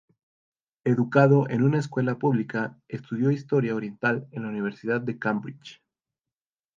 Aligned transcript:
Educado 0.83 1.47
en 1.47 1.61
una 1.61 1.77
escuela 1.77 2.17
pública, 2.17 2.75
estudió 2.87 3.29
Historia 3.29 3.75
Oriental 3.75 4.27
en 4.31 4.41
la 4.41 4.49
universidad 4.49 4.99
de 4.99 5.19
Cambridge. 5.19 5.79